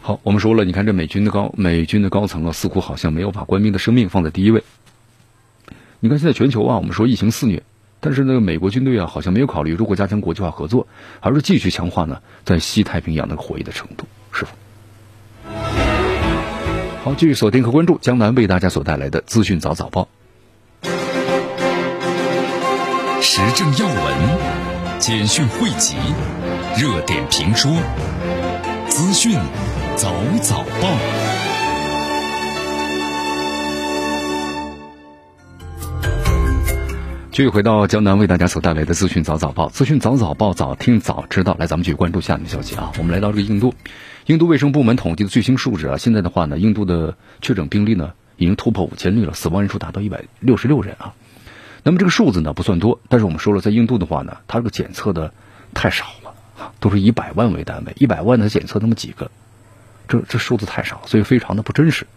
[0.00, 4.64] 好，我们说了，你看这美军的高美军的高层啊，似乎好像没有把官兵的生命放在第一位。
[6.00, 7.62] 你看现在全球啊，我们说疫情肆虐，
[8.00, 10.86] 但是那个美国军队啊，好像没有考虑如果加强国际化合作，
[11.20, 14.06] 而是继续强化呢在西太平洋那个活跃的程度。
[14.32, 14.52] 是否？
[17.02, 20.08] 好，继续锁定和关注江南为大家所带来的资讯早早报，
[23.20, 25.96] 时政要闻、简讯汇集、
[26.78, 27.72] 热点评说、
[28.88, 29.38] 资讯
[29.96, 31.37] 早早报。
[37.38, 41.54] 继续回到江南为大家所带来的资讯早早报，资讯早早报，早听早知道。
[41.56, 42.92] 来，咱们继续关注下面的消息啊。
[42.98, 43.74] 我们来到这个印度，
[44.26, 51.14] 印度卫生部门统计的最新数值啊，现在的话呢，印度的确诊病例呢已经突破五千例了，死亡人数达到一百六十六人啊。
[51.84, 55.32] 那么这个数字呢不算多，但是我们说了，在印度的话呢，它这个检测的
[55.74, 59.30] 太少了，都是以百万为单位，一百万的检测那么几个，
[60.08, 62.08] 这这数字太少，所以非常的不真实。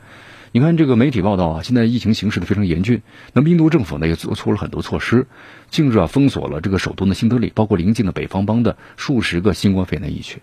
[0.54, 3.02] 你看这个媒体报道啊，现在疫情形势的非常严峻。
[3.32, 5.28] 那么印度政府呢也做出了很多措施，
[5.70, 10.42] 近日啊封锁了这个首都的新德里，包括邻近的北方邦的数十个新冠肺炎疫区，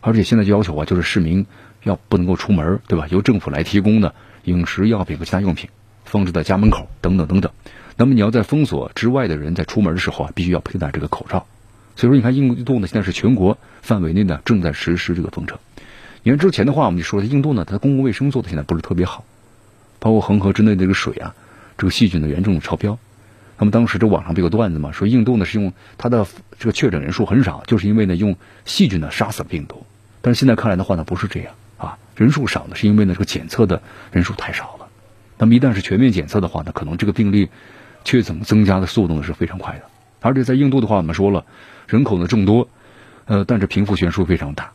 [0.00, 1.44] 而且现在就要求啊，就是市民
[1.82, 3.06] 要不能够出门，对吧？
[3.10, 5.68] 由政府来提供的饮食、药品和其他用品
[6.06, 7.52] 放置在家门口等等等等。
[7.98, 11.46] 那么你要在封锁之外的人在出门的时候啊，必须要佩戴这个口罩。
[11.96, 15.58] 所以说，你看印度呢现在是全国范围内呢正在实施这个封城。
[16.22, 19.22] 你看之前的话，我们就说印度呢，它公共卫生做的现在不是特别好。
[20.04, 21.34] 包括恒河之内的这个水啊，
[21.78, 22.98] 这个细菌的严重超标。
[23.56, 26.26] 那么当时这网上不有段子嘛，说印度呢是用它的
[26.58, 28.36] 这个确诊人数很少，就是因为呢用
[28.66, 29.86] 细菌呢杀死了病毒。
[30.20, 33.80] 但是现在看来的话呢，不是这样啊，人数少呢是因为呢这个检测的
[34.12, 34.86] 人数太少了。
[35.38, 37.48] 那么一旦是全面检测的话呢，可能这个病例
[38.04, 39.84] 确诊增加的速度呢是非常快的。
[40.20, 41.46] 而且在印度的话，我们说了，
[41.86, 42.68] 人口呢众多，
[43.24, 44.70] 呃，但是贫富悬殊非常大，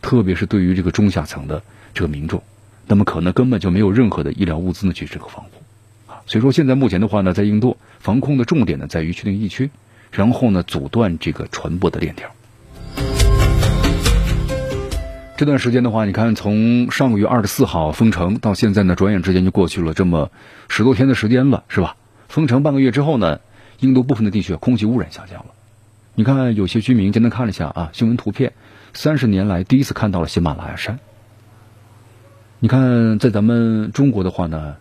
[0.00, 1.62] 特别是对于这个中下层的
[1.94, 2.42] 这个民众。
[2.86, 9.70] 那么可能根本就没有任何的医疗物资呢去这个防护，啊，所以说现在目前的话呢，在印度防控的重点呢在于确定疫区，
[10.10, 12.28] 然后呢阻断这个传播的链条。
[15.36, 20.30] 这段时间的话，你看从上个月二十四号封城到现在呢，转眼之间就过去了这么
[20.68, 21.96] 十多天的时间了，是吧？
[22.28, 23.40] 封城半个月之后呢，
[23.80, 25.46] 印度部分的地区空气污染下降了。
[26.14, 28.52] 你看有些居民今天看了一下啊新闻图片，
[28.92, 30.98] 三十年来第一次看到了喜马拉雅山。
[32.62, 34.76] 你看，在咱们中国的话呢，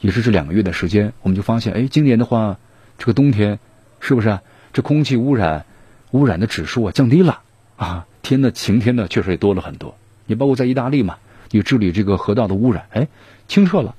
[0.00, 2.56] 也是这两个月的时间，我们就发现，哎，今年的话，
[2.96, 3.58] 这个冬天，
[4.00, 5.66] 是不是啊这空气污染
[6.12, 7.40] 污染的指数啊降低了
[7.76, 8.06] 啊？
[8.22, 9.94] 天的晴天呢，确实也多了很多。
[10.24, 11.18] 你包括在意大利嘛，
[11.50, 13.06] 你治理这个河道的污染，哎，
[13.46, 13.94] 清澈了。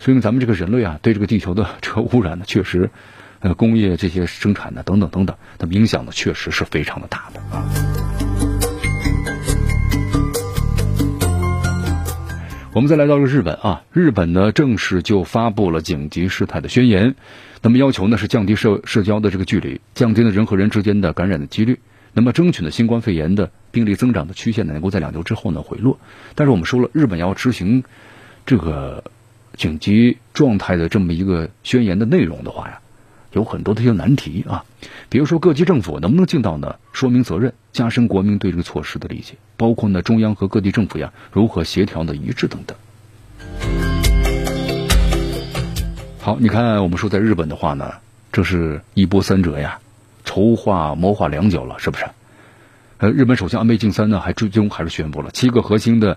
[0.00, 2.90] 所以，咱们这个人类啊，对这个地球的这个污染呢，确实，
[3.38, 8.05] 呃，工业这些生产的等等等等，那么影响呢，确实是非常的大的啊。
[12.76, 17.14] 我们再来到这个日本啊，日本呢正式就发布了紧急事态的宣言，
[17.62, 21.80] 那么要求呢是降低社社交的这个距离，降低了人和人之间的感染的几率，
[22.12, 25.98] 那么争取呢新冠肺炎的病例增长的曲线呢能够在两周之后呢回落。
[26.34, 27.82] 但是我们说了，日本要执行
[28.44, 29.04] 这个
[29.54, 32.80] 紧急状态的这么一个宣言的内容的话呀。
[33.36, 34.64] 有很多的一些难题啊，
[35.10, 42.74] 比如说各级政府能不能尽到呢说明责任，加深国民对这个措施的理解，包括呢中央和各地政府呀如何协调的一致等等。
[46.18, 47.92] 好，你看我们说在日本的话呢，
[48.32, 49.80] 这是一波三折呀，
[50.24, 52.06] 筹划谋划良久了，是不是？
[52.96, 56.16] 呃，日本首相安倍晋三呢还最终还是宣布了七个核心的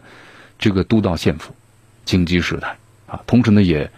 [0.58, 1.54] 这个都道县府
[2.06, 2.78] 经济事态
[3.08, 3.92] 啊，同时呢，也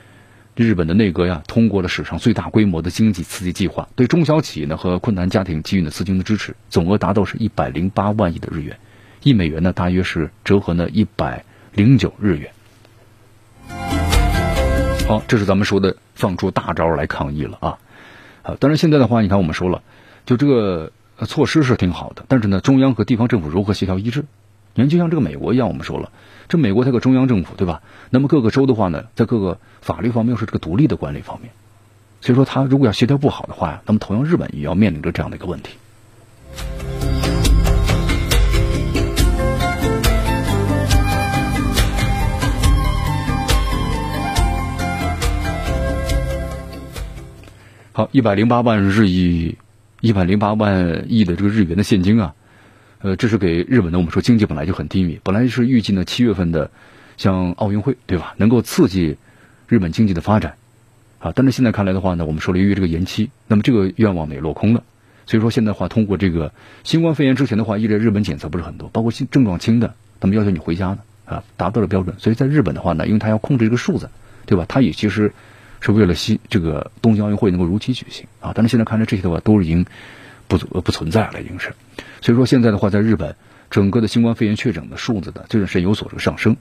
[0.61, 8.77] 日本的内阁呀通过了史上最大规模的经济刺激计划，对中小企业呢和困难家庭给予的资金的支持，总额达到是一百零八万亿的日元，
[9.23, 11.43] 一美元呢大约是折合呢一百
[11.73, 12.51] 零九日元。
[15.07, 17.77] 好，这是咱们说的放出大招来抗议了啊！
[18.43, 19.81] 啊，当然现在的话，你看我们说了，
[20.25, 20.91] 就这个
[21.25, 24.25] 措施是挺好的，但是呢，中央和地方政府如何协调一致？
[24.73, 26.11] 你看，就像这个美国一样，我们说了，
[26.47, 27.81] 这美国它个中央政府对吧？
[28.09, 31.51] 那么各个州的话呢，在各个法律方面又是这个独立的管理方面，
[32.21, 35.75] 所以说它如果要协调不好的话呀，那么同样日本也要面临着这样的一个问题。
[47.93, 49.57] 好，一百零八万日亿，
[49.99, 52.33] 一百零八万亿的这个日元的现金啊，
[53.01, 53.97] 呃，这是给日本的。
[53.97, 56.69] 我们说经济本来就很低迷，本来是预计呢七月份的，
[57.17, 59.17] 像奥运会对吧，能够刺激
[59.67, 60.53] 日本经济的发展
[61.19, 61.31] 啊。
[61.35, 64.83] 但是现在看来的话呢，我们说了由于这个延期，那么这个愿望呢也落空了。
[65.25, 72.15] 所以说现在的话通过这个新冠肺炎之前的话，一直日本检测不是很多，包括症状轻的，他们要求你回家呢啊，达不到了标准。
[72.19, 74.09] 所以在日本的话呢，因为他要控制这个数字，
[74.45, 74.65] 对吧？
[74.67, 75.31] 他也其实。
[75.83, 79.83] 是为了西这个东京奥运会能够如期举行啊，但是现在看来这些的话都已经
[80.47, 81.73] 不不存在了，已经是。
[82.21, 83.35] 所以说现在的话，在日本
[83.69, 86.55] 整个的新冠肺炎确诊的数字的就是有所这个上升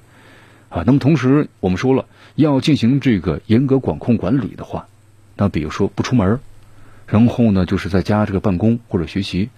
[0.69, 0.83] 啊。
[0.85, 4.89] 那么同时我们说了要进行这个严格管控管理的话，
[5.37, 6.41] 那比如说不出门，
[7.07, 9.51] 然后呢就是在家这个办公或者学习，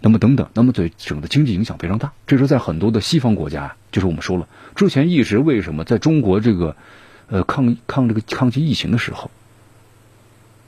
[0.00, 2.12] 那么等等，那么对整个经济影响非常大。
[2.26, 6.76] 这是在很多的西方国家，就是我们说了之前一直为什么在中国这个。
[7.28, 9.32] 呃，抗抗这个抗击疫情的时候，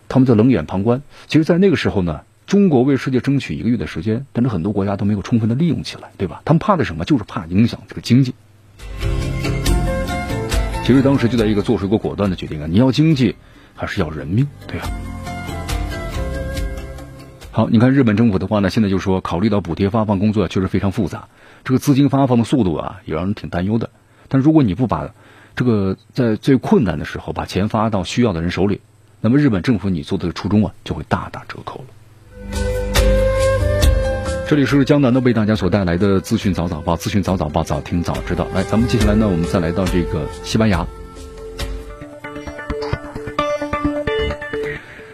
[0.08, 1.02] 他们在冷眼旁观。
[1.28, 6.40] 其实，在那个时候呢，中国为世界争取一个月的时间，但是很多国家都没有充分的利用起来，对吧？
[6.46, 7.04] 他们怕的什么？
[7.04, 8.34] 就是怕影响这个经济。
[10.82, 13.36] 其实当时就在一个做出一个果断的决定啊，你要经济
[13.74, 14.88] 还是要人命，对吧？
[17.50, 21.28] 好，你看日本政府的话呢，现在就说考虑到补贴发放工作确实非常复杂，
[21.64, 23.90] 这个资金发放的速度啊，也让人挺担忧的。
[24.28, 25.10] 但如果你不把
[25.54, 28.80] 这个在最困难的时候把钱发到需要的人手里，
[29.20, 31.84] 那么日本政府你做的初衷啊就会大打折扣了。
[34.48, 38.46] 这里是江南的为大家所带来的资讯早早报，资讯早早报早听早知道。
[38.54, 40.86] 来，咱们接下来呢，我们再来到这个西班牙。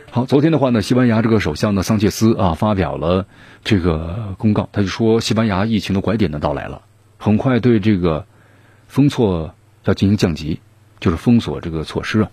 [0.08, 3.26] 好，昨天的话呢，西班牙这个首相呢桑切斯啊发表了
[3.64, 6.82] 这个公告，他就说西班牙疫情的拐点呢到来了，
[7.18, 8.26] 很快对这个
[8.86, 9.52] 封措。
[9.82, 10.60] 要进行降级，
[11.00, 12.30] 就是封锁这个措施啊。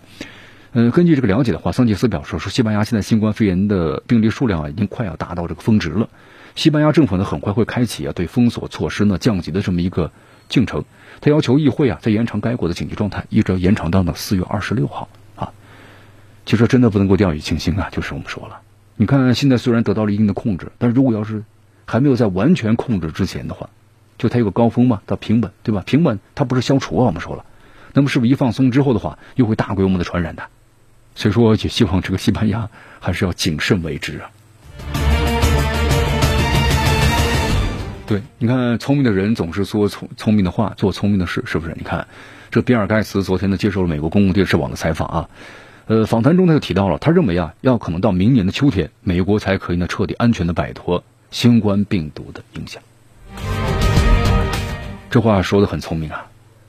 [0.70, 6.08] 嗯，根据这个了解的话，桑切斯表示说，西班牙现在新冠肺炎的病例数量啊，已经快要达到这个峰值了。
[6.54, 10.12] 西班牙政府呢，很快会开启啊对封锁措施呢降级的这么一个
[10.48, 10.84] 进程。
[11.20, 15.52] 他要求议会啊，再延长该国的紧急状态，一直要延长到呢四月二十六号啊。
[16.44, 18.60] 其实真的不能够掉以轻心啊，就是我们说了，
[18.96, 21.44] 你看现在虽然得到了一定的控制，但如果要是
[21.86, 23.70] 还没有在完全控制之前的话，
[24.18, 25.82] 就它有个高峰嘛，到平稳，对吧？
[25.86, 27.44] 平稳它不是消除啊，我们说了，
[27.92, 30.42] 那么是不是一放松之后的话，又会大规模的传染的？
[31.14, 34.30] 所以说，也希望这个西班牙还是要谨慎为之啊。
[38.12, 41.72] 对，你看，聪明的人总是说聪聪明的话，做聪明的事，是不是？
[41.78, 42.06] 你看，
[42.50, 45.30] 这比尔盖茨昨天呢接受了美国公共电视网的采访啊，
[45.86, 52.82] 呃，访谈中他就提到了，他认为啊，要可能到明年的秋天，美国才可以呢彻底安全的摆脱新冠病毒的影响。
[55.08, 56.26] 这话说的很聪明啊！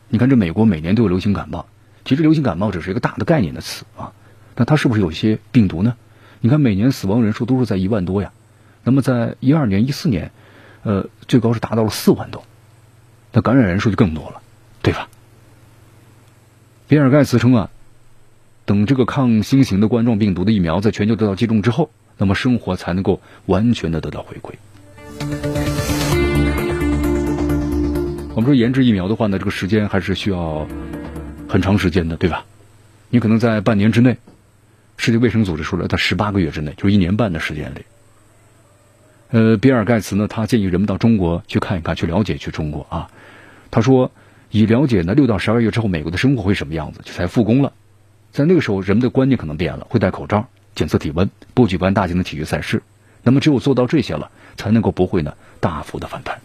[0.08, 1.66] 你看，这美国每年都有流行感冒，
[2.06, 4.14] 其实流行感冒只是一个大的概念的词啊。
[4.56, 5.96] 那它是不是有些病毒呢？
[6.40, 8.32] 你看，每年死亡人数都是在一万多呀。
[8.86, 10.32] 那么，在一二年、一四年，
[10.84, 12.44] 呃，最高是达到了四万多，
[13.32, 14.42] 那感染人数就更多了，
[14.82, 15.08] 对吧？
[16.88, 17.70] 比尔盖茨称啊，
[18.66, 24.56] 等这个抗新型的冠状病毒的疫苗在全球得到接种之后，那么生活才能够完全的得到回归。
[28.36, 30.68] 我们说研制疫苗的话呢，这个时间还是需要
[31.48, 32.46] 很长时间的，对吧？
[33.10, 34.18] 你可能在半年之内，
[34.98, 37.86] 世界卫生组织说了，在十八个月之内，就是一年半的时间里。
[39.34, 43.10] 呃，比尔盖茨呢，他建议人们到中国去看一看，去了解去中国啊。
[43.72, 44.12] 他说，
[44.52, 47.74] 以了解呢六到十二月之后美国的生活会什么样子，才复工了。
[48.32, 52.84] 在那个时候，人们的观念可能变了，会戴口罩、检测体温，不举办大型的体育赛事。
[53.24, 56.40] 那么，只有做到这些了，才能够不会呢大幅的反弹。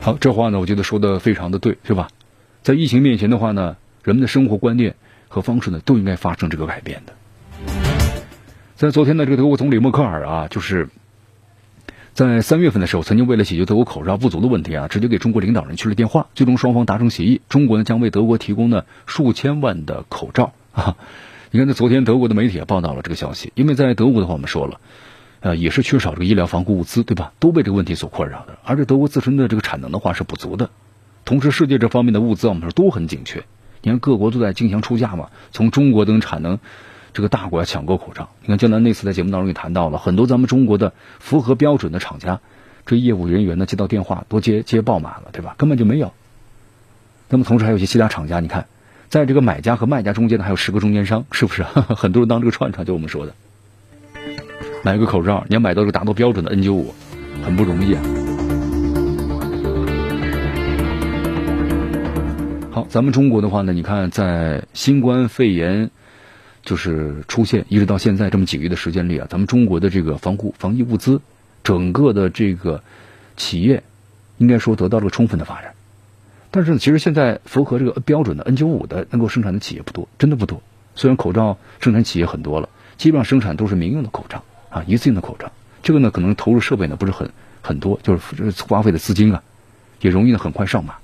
[0.00, 2.08] 好，这话呢，我觉得说的非常的对，是吧？
[2.62, 4.94] 在疫情面前的话呢，人们的生活观念
[5.28, 7.12] 和方式呢，都应该发生这个改变的。
[8.76, 10.90] 在昨天的这个德国总理默克尔啊，就是
[12.12, 16.26] 在三月份的时候，曾经为了解决德国口罩不足的问题啊，直接给中国领导人去了电话。
[16.34, 20.98] 最终双方达成协议，中国呢将为德国提供呢数千万的口罩啊。
[21.52, 24.78] 你看，在昨天德国的媒体也报道了这个消息，因为在德国的话，我们说了，
[25.40, 27.32] 呃，也是缺少这个医疗防护物资，对吧？
[27.38, 28.58] 都被这个问题所困扰的。
[28.62, 30.68] 而且德国自身的这个产能的话是不足的，
[31.24, 33.44] 同时世界这方面的物资我们说都很紧缺。
[33.80, 36.58] 你看各国都在竞相出价嘛，从中国等产能。
[37.16, 42.40] 这个大国要抢购口罩，你看江南那次在节目当中也谈到了很多咱们中国的符合标准的厂家，
[42.84, 45.54] 这业务人员呢接到电话都接接爆满了，对吧？
[45.56, 46.12] 根本就没有。
[47.30, 48.66] 那么同时还有一些其他厂家，你看，
[49.08, 51.62] 在这个买家和卖家中间呢还有十个中间商，是不是？
[51.96, 53.32] 很多人当这个串串，就我们说的，
[54.84, 56.92] 买个口罩你要买到这个达到标准的 N 九五，
[57.42, 58.02] 很不容易啊。
[62.72, 65.90] 好，咱们中国的话呢，你看在新冠肺炎。
[66.66, 71.20] 就是出现一直到现在这么几个月的时间里啊，咱们中国的这个防护防疫物资，
[71.62, 72.82] 整个的这个
[73.36, 73.82] 企业
[74.38, 75.72] 应该说得到了充分的发展。
[76.50, 80.60] 但是其实现在符合这个标准的 N95 的能够生产的企业不多，真的不多。
[80.96, 85.52] 虽然口罩生产企业很多了，基本上生产都是民用的口罩啊，一次性的口罩。
[85.82, 87.30] 这个呢，可能投入设备呢不是很
[87.62, 89.40] 很多，就是花费的资金啊，
[90.00, 90.96] 也容易呢很快上马。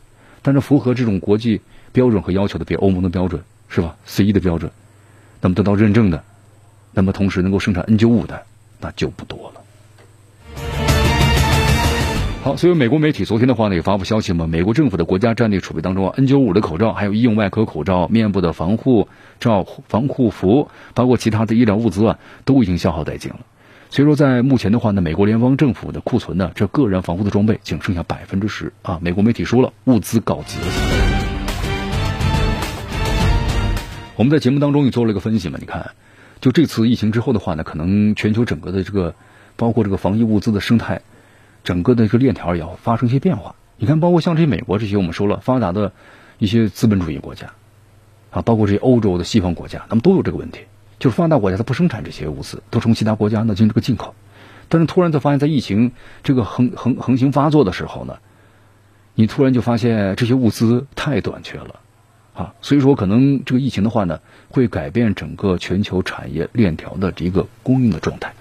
[0.42, 1.60] 但是符合这种国际
[1.92, 4.72] 标准和要求的，比如欧盟的标准是吧？C 的标准。
[5.42, 6.22] 那么得到认证的，
[6.92, 8.42] 那么同时能够生产 N95 的，
[8.80, 9.60] 那就不多了。
[12.44, 19.08] 好，所以美国媒体昨天的话呢也发布消息嘛，美国政府的国家战略储备当中啊，N95 的口罩、还有医用外科口罩、面部的防护
[19.40, 23.40] 罩、防护服，包括其他的医疗物资啊，都已经消耗殆尽了。
[23.90, 28.98] 所以说，在目前的话呢，美国联邦政府的库存呢，这个人防护的装备仅剩下百分之十啊。
[29.02, 31.11] 美国媒体说了，物资告急了
[34.22, 35.90] 我们在节目当中也做了一个分析嘛，你看，
[36.40, 39.12] 就这次疫情之后的话呢，可能全球整个的这个，
[39.56, 41.02] 包括这个防疫物资的生态，
[41.64, 43.56] 整个的这个链条也要发生一些变化。
[43.78, 45.90] 你看，包括像这些美国这些我们说了发达的
[46.38, 47.50] 一些资本主义国家，
[48.30, 50.60] 啊，包括这些欧洲的西方国家，他们都有这个问题，
[51.00, 54.14] 就是发达国家它不生产这些物资，都从其他国家呢进行这个进口，
[54.68, 55.90] 但是突然就发现，在疫情
[56.22, 58.18] 这个横横横行发作的时候呢，
[59.16, 61.80] 你突然就发现这些物资太短缺了。
[62.34, 68.32] 啊，所以说可能这个疫情的话呢，会改变整个全球产业链条的这个供应的状态。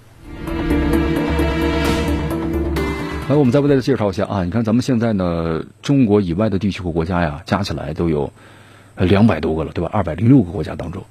[3.29, 8.31] 来，我们再为大家介绍一下啊，你看咱们现在呢，中国以外的地区和国家呀，加起来都有
[8.95, 9.89] 两百多个了，对吧？
[9.93, 11.03] 二百零六个国家当中，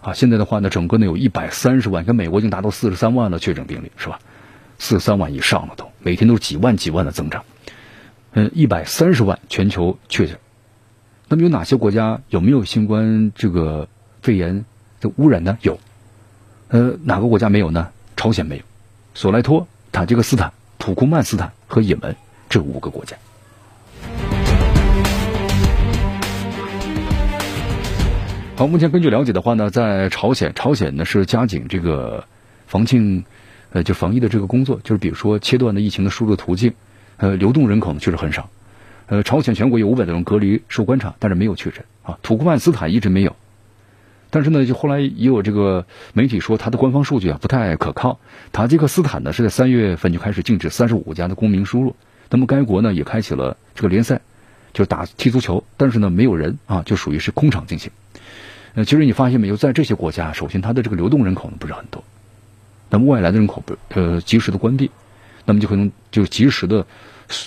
[0.00, 4.18] 啊，现在的话呢，整个呢有一百三十万，跟美国已经达到四十三万了确诊病例，是吧？
[4.78, 7.44] 四十三万以上了都，每天都是几万几万的增长。
[8.32, 10.38] 嗯，一百三十万全球确诊。
[11.32, 13.86] 那么有哪些国家有没有新冠这个
[14.20, 14.64] 肺炎
[15.00, 15.56] 的污染呢？
[15.62, 15.78] 有，
[16.70, 17.86] 呃，哪个国家没有呢？
[18.16, 18.62] 朝鲜没有，
[19.14, 22.16] 索莱托、塔吉克斯坦、土库曼斯坦和也门
[22.48, 23.16] 这五个国家。
[28.56, 32.24] 好，目前根据了解的话呢，在朝鲜，朝鲜呢是加紧这个
[32.66, 33.24] 防庆，
[33.70, 36.74] 呃，就防疫的这个工作，就是比如说切断的疫情的输入途径，
[37.18, 38.50] 呃，流动人口呢确实很少。
[39.10, 42.16] 呃，朝鲜全国有五百多人隔离受观察，但是没有确诊啊。
[42.22, 43.34] 土库曼斯坦一直没有，
[44.30, 48.20] 但是呢，就后来也有这个媒体说，它的官方数据啊不太可靠。
[48.52, 51.96] 塔吉克斯坦呢是在三月份就开始禁止三十五家的公民输入，
[52.30, 54.20] 那么该国呢也开启了这个联赛，
[54.72, 57.90] 就打踢足球，但是呢没有人啊，就属于是空场进行。
[58.76, 62.04] 呃，其实你发现没有，在这些国家，首先它的这个流动人口呢不是很多，
[62.88, 64.88] 那么外来的人口不呃及时的关闭，
[65.44, 66.86] 那么就可能就及时的。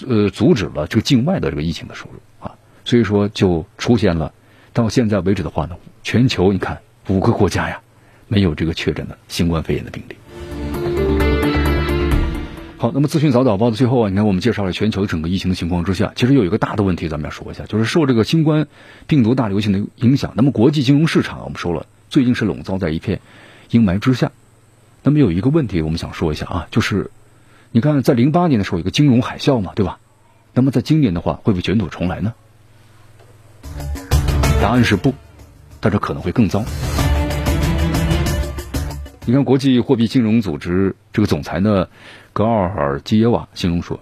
[0.07, 2.55] 呃，阻止了这个境外的这个疫情的输入啊，
[2.85, 4.33] 所以说就出现了，
[4.71, 6.79] 到现在为止的话呢，全球你看
[7.09, 7.81] 五个国家呀，
[8.27, 10.15] 没有这个确诊的新冠肺炎的病例。
[12.77, 18.67] 好，那么资讯早早报的最后啊，你看我们介绍了全球整个疫情的情况之下，其实有一个大的问题咱们要说一下，就是受这个新冠
[19.07, 23.19] 病毒大流行的影响，那么国际金融市场我们说了，最近是笼罩在一片
[23.69, 24.31] 阴霾之下。
[25.03, 27.11] 那么有一个问题我们想说一下啊，就是。
[27.75, 29.97] 你看，在零八年的时候有个金融海啸嘛，对吧？
[30.53, 32.35] 那么在今年的话，会不会卷土重来呢？
[34.61, 35.11] 答案是不，
[35.79, 36.63] 但是可能会更糟。
[39.25, 41.87] 你看，国际货币金融组织这个总裁呢，
[42.31, 43.99] 格奥尔基耶瓦形容说，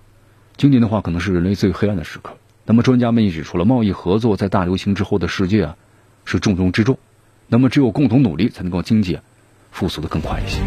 [0.57, 2.35] 今年的话可能是人类最黑暗的时刻。
[2.65, 5.77] 那么专家们也指出了，贸易合作在大流行之后的世界啊，
[6.25, 6.97] 是重中之重。
[7.47, 9.17] 那么只有共同努力，才能够经济
[9.71, 10.59] 复苏的更快一些。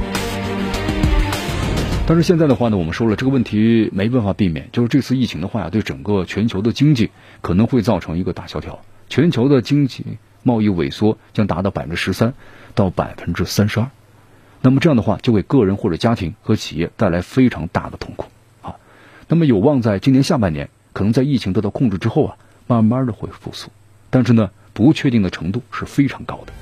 [2.07, 8.79] 但是现在的话呢，我们说了这个问题没办法避免，就是这次疫情的话呀，对整个全球的经济可能会造成一个大萧条，
[9.09, 10.05] 全球的经济
[10.43, 12.35] 贸易萎缩将达到百分之十三
[12.75, 13.91] 到百分之三十二，
[14.61, 18.27] 那么这样的话就给个人或者家庭和企业带来非常大的痛苦
[18.61, 18.77] 啊。
[19.27, 22.37] 那么有望在今年下半年，可能在疫情得到控制之后啊，
[22.67, 23.71] 慢慢的会复苏。
[24.11, 26.53] 但是呢，不确定的程度是非常高的。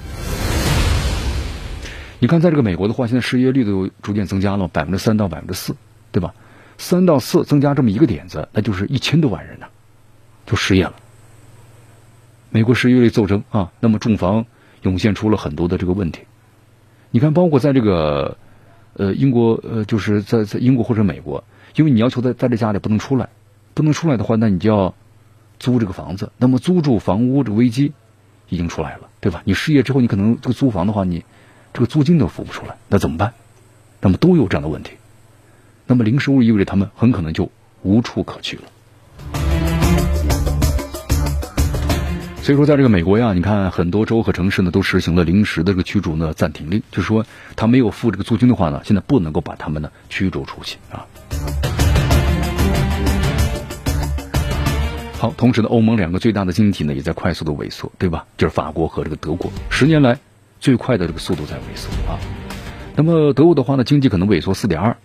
[2.22, 5.74] 你看，在这个美国的话，现在失业率都逐渐增加了百分之三到百分之四，
[6.12, 6.32] 对吧？
[6.78, 9.66] 三到四增加这么一个点子，那就是一千多万人呢，
[10.46, 10.94] 就失业了。
[12.50, 14.46] 美国失业率骤增啊，那么住房
[14.82, 16.20] 涌现出了很多的这个问题。
[17.10, 18.36] 你看，包括在这个
[18.94, 21.42] 呃英国呃，就是在在英国或者美国，
[21.74, 23.28] 因为你要求在在这家里不能出来，
[23.74, 24.94] 不能出来的话，那你就要
[25.58, 26.30] 租这个房子。
[26.38, 27.92] 那么租住房屋这个危机
[28.48, 29.42] 已经出来了，对吧？
[29.44, 31.24] 你失业之后，你可能这个租房的话，你
[31.72, 33.32] 这个租金都付不出来，那怎么办？
[34.00, 34.92] 那么都有这样的问题。
[35.86, 37.50] 那么零收入意味着他们很可能就
[37.82, 38.62] 无处可去了。
[42.42, 47.24] 所以说，在这个美国呀，你看很多州和城市呢都实行了临时的这个驱逐呢暂停令，就是说
[47.56, 51.06] 他没有付这个租金的话呢，现在不能够把他们呢驱逐出去啊。
[55.18, 58.26] 好，同时呢，欧盟两个最大的经济体呢也在快速的萎缩，对吧？
[58.36, 60.18] 就是法国和这个德国，十年来
[60.62, 62.16] 最快的这个速度在萎缩啊。
[62.94, 64.96] 那么德国的话呢，经济可能萎缩四点二，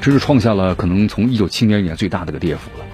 [0.00, 2.86] 这是创下了可能从一九七年以来最大的一个跌幅了。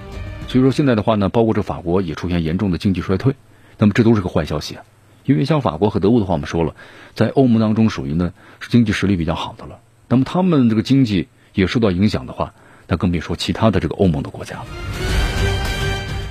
[0.49, 3.35] 所以说现在的话呢，包括这法国也出现严重的经济衰退，
[3.77, 4.77] 那么这都是个坏消息。
[5.23, 6.75] 因为像法国和德国的话，我们说了，
[7.15, 9.79] 在欧盟当中属于呢是经济实力比较好的了。
[10.09, 12.53] 那么他们这个经济也受到影响的话，
[12.87, 14.65] 那更别说其他的这个欧盟的国家了。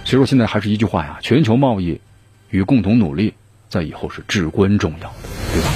[0.05, 2.01] 所以说现在还是一句话呀，全球贸易
[2.51, 3.33] 与共同努力
[3.69, 5.15] 在以后是至关重要的，
[5.53, 5.69] 对吧？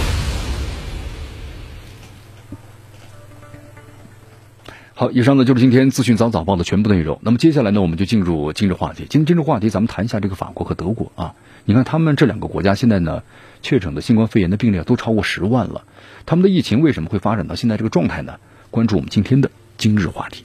[4.94, 7.18] 好，以上呢就是今天资讯早早报的全部内容。
[7.22, 9.06] 那么接下来呢，我们就进入今日话题。
[9.10, 11.34] 今今日话题，咱们谈一下这个法国和德国啊。
[11.64, 13.22] 你看他们这两个国家现在呢，
[13.62, 15.84] 确诊的新冠肺炎的病例都超过十万了。
[16.24, 18.38] 他们的疫情为什么会发展到现在这个状态呢？
[18.70, 20.44] 关注我们今天的今日话题。